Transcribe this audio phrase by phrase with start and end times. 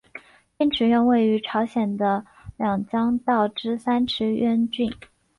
[0.57, 2.25] 天池院位于朝鲜的
[2.57, 4.91] 两江道之三池渊郡。